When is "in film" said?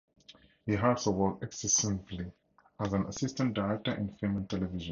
3.93-4.37